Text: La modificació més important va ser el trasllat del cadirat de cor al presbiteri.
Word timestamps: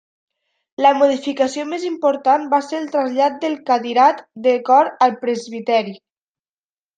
La 0.83 0.93
modificació 1.01 1.65
més 1.73 1.85
important 1.89 2.47
va 2.53 2.61
ser 2.69 2.79
el 2.79 2.87
trasllat 2.95 3.37
del 3.45 3.59
cadirat 3.69 4.25
de 4.49 4.55
cor 4.71 4.91
al 5.09 5.15
presbiteri. 5.21 5.95